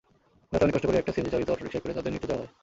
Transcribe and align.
রাতে 0.51 0.63
অনেক 0.63 0.73
কষ্টে 0.75 0.99
একটি 1.01 1.11
সিএনজিচালিত 1.15 1.49
অটোরিকশায় 1.53 1.81
করে 1.83 1.95
তাঁদের 1.97 2.13
নিতে 2.15 2.29
যাওয়া 2.29 2.41
হয়। 2.41 2.51